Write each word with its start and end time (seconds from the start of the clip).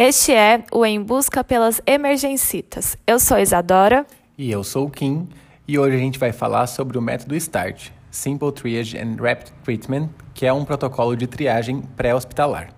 Este 0.00 0.30
é 0.32 0.62
o 0.70 0.86
Em 0.86 1.02
Busca 1.02 1.42
pelas 1.42 1.82
Emergencitas. 1.84 2.96
Eu 3.04 3.18
sou 3.18 3.36
Isadora. 3.36 4.06
E 4.38 4.48
eu 4.48 4.62
sou 4.62 4.86
o 4.86 4.90
Kim. 4.90 5.28
E 5.66 5.76
hoje 5.76 5.96
a 5.96 5.98
gente 5.98 6.20
vai 6.20 6.30
falar 6.30 6.68
sobre 6.68 6.96
o 6.96 7.02
método 7.02 7.34
START, 7.34 7.90
Simple 8.08 8.52
Triage 8.52 8.96
and 8.96 9.16
Rapid 9.20 9.50
Treatment, 9.64 10.08
que 10.32 10.46
é 10.46 10.52
um 10.52 10.64
protocolo 10.64 11.16
de 11.16 11.26
triagem 11.26 11.82
pré-hospitalar. 11.96 12.68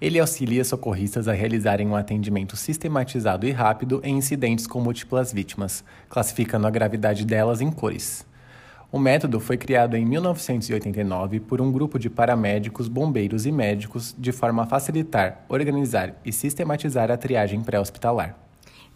Ele 0.00 0.18
auxilia 0.18 0.64
socorristas 0.64 1.28
a 1.28 1.34
realizarem 1.34 1.86
um 1.86 1.94
atendimento 1.94 2.56
sistematizado 2.56 3.46
e 3.46 3.50
rápido 3.50 4.00
em 4.02 4.16
incidentes 4.16 4.66
com 4.66 4.80
múltiplas 4.80 5.34
vítimas, 5.34 5.84
classificando 6.08 6.66
a 6.66 6.70
gravidade 6.70 7.26
delas 7.26 7.60
em 7.60 7.70
cores. 7.70 8.24
O 8.90 8.98
método 8.98 9.40
foi 9.40 9.56
criado 9.56 9.96
em 9.96 10.04
1989 10.04 11.40
por 11.40 11.60
um 11.60 11.72
grupo 11.72 11.98
de 11.98 12.08
paramédicos, 12.08 12.86
bombeiros 12.88 13.44
e 13.44 13.52
médicos 13.52 14.14
de 14.16 14.30
forma 14.30 14.62
a 14.62 14.66
facilitar, 14.66 15.44
organizar 15.48 16.14
e 16.24 16.32
sistematizar 16.32 17.10
a 17.10 17.16
triagem 17.16 17.60
pré-hospitalar. 17.62 18.36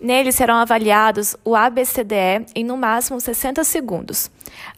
Nele 0.00 0.32
serão 0.32 0.54
avaliados 0.54 1.36
o 1.44 1.54
ABCDE 1.54 2.46
em 2.54 2.64
no 2.64 2.74
máximo 2.74 3.20
60 3.20 3.62
segundos. 3.64 4.30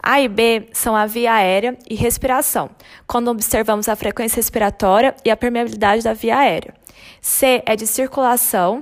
A 0.03 0.21
e 0.21 0.29
B 0.29 0.69
são 0.73 0.97
a 0.97 1.07
via 1.07 1.35
aérea 1.35 1.79
e 1.89 1.95
respiração, 1.95 2.71
quando 3.07 3.31
observamos 3.31 3.89
a 3.89 3.95
frequência 3.95 4.37
respiratória 4.37 5.15
e 5.25 5.31
a 5.31 5.37
permeabilidade 5.37 6.03
da 6.03 6.13
via 6.13 6.39
aérea. 6.39 6.75
C 7.21 7.63
é 7.65 7.77
de 7.77 7.87
circulação, 7.87 8.81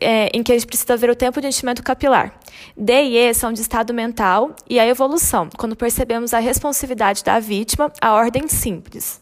é, 0.00 0.28
em 0.36 0.42
que 0.42 0.52
a 0.52 0.54
gente 0.54 0.66
precisa 0.66 0.96
ver 0.96 1.10
o 1.10 1.16
tempo 1.16 1.40
de 1.40 1.46
enchimento 1.46 1.82
capilar. 1.82 2.38
D 2.76 2.92
e 2.92 3.16
E 3.16 3.34
são 3.34 3.52
de 3.52 3.60
estado 3.60 3.94
mental 3.94 4.54
e 4.68 4.78
a 4.78 4.86
evolução, 4.86 5.48
quando 5.56 5.74
percebemos 5.74 6.34
a 6.34 6.38
responsividade 6.38 7.24
da 7.24 7.40
vítima 7.40 7.92
à 8.00 8.12
ordem 8.12 8.46
simples. 8.48 9.20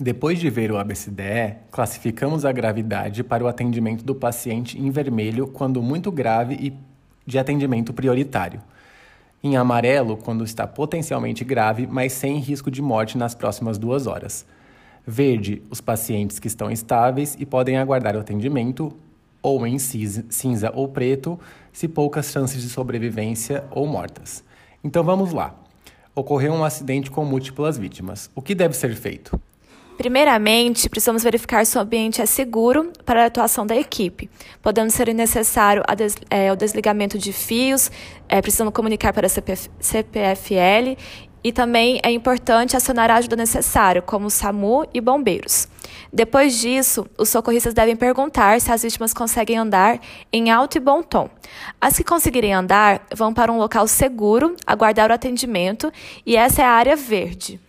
Depois 0.00 0.38
de 0.38 0.48
ver 0.48 0.70
o 0.70 0.78
ABCDE, 0.78 1.56
classificamos 1.72 2.44
a 2.44 2.52
gravidade 2.52 3.24
para 3.24 3.42
o 3.42 3.48
atendimento 3.48 4.04
do 4.04 4.14
paciente 4.14 4.78
em 4.78 4.90
vermelho 4.90 5.48
quando 5.48 5.82
muito 5.82 6.12
grave 6.12 6.54
e 6.54 6.72
de 7.26 7.36
atendimento 7.36 7.92
prioritário. 7.92 8.62
Em 9.42 9.56
amarelo, 9.56 10.16
quando 10.16 10.44
está 10.44 10.68
potencialmente 10.68 11.44
grave, 11.44 11.86
mas 11.86 12.12
sem 12.12 12.38
risco 12.38 12.70
de 12.70 12.80
morte 12.80 13.18
nas 13.18 13.34
próximas 13.34 13.76
duas 13.76 14.06
horas. 14.06 14.46
Verde, 15.10 15.62
os 15.70 15.80
pacientes 15.80 16.38
que 16.38 16.48
estão 16.48 16.70
estáveis 16.70 17.34
e 17.38 17.46
podem 17.46 17.78
aguardar 17.78 18.14
o 18.14 18.20
atendimento, 18.20 18.94
ou 19.42 19.66
em 19.66 19.78
cinza 19.78 20.70
ou 20.74 20.86
preto, 20.86 21.40
se 21.72 21.88
poucas 21.88 22.30
chances 22.30 22.60
de 22.60 22.68
sobrevivência 22.68 23.64
ou 23.70 23.86
mortas. 23.86 24.44
Então 24.84 25.02
vamos 25.02 25.32
lá. 25.32 25.54
Ocorreu 26.14 26.52
um 26.52 26.62
acidente 26.62 27.10
com 27.10 27.24
múltiplas 27.24 27.78
vítimas. 27.78 28.30
O 28.34 28.42
que 28.42 28.54
deve 28.54 28.76
ser 28.76 28.94
feito? 28.94 29.40
Primeiramente, 29.96 30.88
precisamos 30.88 31.24
verificar 31.24 31.64
se 31.64 31.76
o 31.76 31.80
ambiente 31.80 32.20
é 32.20 32.26
seguro 32.26 32.92
para 33.04 33.24
a 33.24 33.26
atuação 33.26 33.66
da 33.66 33.74
equipe, 33.74 34.30
podendo 34.62 34.90
ser 34.90 35.12
necessário 35.12 35.82
des, 35.96 36.14
é, 36.30 36.52
o 36.52 36.56
desligamento 36.56 37.18
de 37.18 37.32
fios, 37.32 37.90
é, 38.28 38.40
precisamos 38.40 38.72
comunicar 38.72 39.12
para 39.12 39.26
a 39.26 39.28
CPF, 39.28 39.68
CPFL 39.80 40.96
e 41.42 41.52
também 41.52 42.00
é 42.02 42.10
importante 42.10 42.76
acionar 42.76 43.10
a 43.10 43.16
ajuda 43.16 43.36
necessária, 43.36 44.02
como 44.02 44.30
SAMU 44.30 44.86
e 44.92 45.00
bombeiros. 45.00 45.68
Depois 46.12 46.58
disso, 46.58 47.06
os 47.18 47.28
socorristas 47.28 47.74
devem 47.74 47.96
perguntar 47.96 48.60
se 48.60 48.72
as 48.72 48.82
vítimas 48.82 49.12
conseguem 49.12 49.58
andar 49.58 50.00
em 50.32 50.50
alto 50.50 50.76
e 50.76 50.80
bom 50.80 51.02
tom. 51.02 51.28
As 51.80 51.96
que 51.96 52.04
conseguirem 52.04 52.54
andar 52.54 53.06
vão 53.14 53.32
para 53.32 53.52
um 53.52 53.58
local 53.58 53.86
seguro, 53.86 54.56
aguardar 54.66 55.10
o 55.10 55.14
atendimento, 55.14 55.92
e 56.24 56.36
essa 56.36 56.62
é 56.62 56.64
a 56.64 56.70
área 56.70 56.96
verde. 56.96 57.60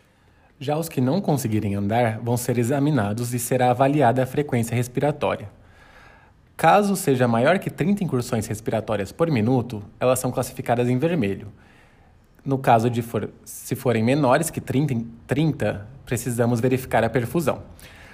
Já 0.59 0.77
os 0.77 0.89
que 0.89 0.99
não 0.99 1.21
conseguirem 1.21 1.75
andar 1.75 2.19
vão 2.19 2.35
ser 2.35 2.57
examinados 2.57 3.33
e 3.33 3.39
será 3.39 3.71
avaliada 3.71 4.23
a 4.23 4.25
frequência 4.25 4.75
respiratória. 4.75 5.49
Caso 6.57 6.97
seja 6.97 7.25
maior 7.25 7.57
que 7.59 7.69
30 7.69 8.03
incursões 8.03 8.45
respiratórias 8.45 9.13
por 9.13 9.31
minuto, 9.31 9.81
elas 9.97 10.19
são 10.19 10.29
classificadas 10.29 10.89
em 10.89 10.97
vermelho. 10.97 11.47
No 12.45 12.57
caso 12.57 12.89
de 12.89 13.01
for, 13.01 13.29
se 13.43 13.75
forem 13.75 14.03
menores 14.03 14.49
que 14.49 14.61
30, 14.61 15.05
30, 15.27 15.87
precisamos 16.05 16.59
verificar 16.59 17.03
a 17.03 17.09
perfusão. 17.09 17.61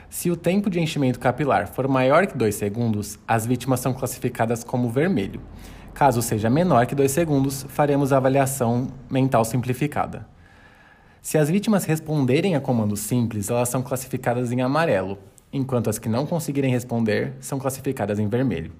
Se 0.09 0.31
o 0.31 0.35
tempo 0.35 0.69
de 0.69 0.79
enchimento 0.79 1.19
capilar 1.19 1.67
for 1.67 1.87
maior 1.87 2.25
que 2.25 2.37
2 2.37 2.55
segundos, 2.55 3.19
as 3.27 3.45
vítimas 3.45 3.79
são 3.79 3.93
classificadas 3.93 4.63
como 4.63 4.89
vermelho. 4.89 5.41
Caso 5.93 6.21
seja 6.21 6.49
menor 6.49 6.85
que 6.85 6.95
2 6.95 7.11
segundos, 7.11 7.65
faremos 7.69 8.11
a 8.11 8.17
avaliação 8.17 8.87
mental 9.09 9.45
simplificada. 9.45 10.27
Se 11.21 11.37
as 11.37 11.49
vítimas 11.49 11.85
responderem 11.85 12.55
a 12.55 12.61
comandos 12.61 12.99
simples, 12.99 13.49
elas 13.49 13.69
são 13.69 13.81
classificadas 13.81 14.51
em 14.51 14.61
amarelo, 14.61 15.17
enquanto 15.51 15.89
as 15.89 15.97
que 15.97 16.09
não 16.09 16.25
conseguirem 16.25 16.71
responder 16.71 17.33
são 17.39 17.57
classificadas 17.57 18.19
em 18.19 18.27
vermelho. 18.27 18.71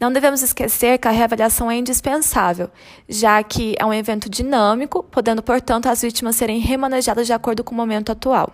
Não 0.00 0.10
devemos 0.10 0.40
esquecer 0.40 0.96
que 0.96 1.06
a 1.06 1.10
reavaliação 1.10 1.70
é 1.70 1.76
indispensável, 1.76 2.70
já 3.06 3.42
que 3.42 3.74
é 3.78 3.84
um 3.84 3.92
evento 3.92 4.30
dinâmico, 4.30 5.02
podendo, 5.02 5.42
portanto, 5.42 5.90
as 5.90 6.00
vítimas 6.00 6.36
serem 6.36 6.58
remanejadas 6.58 7.26
de 7.26 7.34
acordo 7.34 7.62
com 7.62 7.74
o 7.74 7.76
momento 7.76 8.10
atual. 8.10 8.50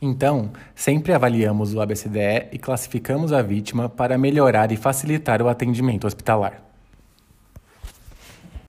Então, 0.00 0.50
sempre 0.74 1.12
avaliamos 1.12 1.74
o 1.74 1.80
ABCDE 1.82 2.48
e 2.52 2.58
classificamos 2.58 3.34
a 3.34 3.42
vítima 3.42 3.86
para 3.86 4.16
melhorar 4.16 4.72
e 4.72 4.76
facilitar 4.78 5.42
o 5.42 5.48
atendimento 5.48 6.06
hospitalar. 6.06 6.71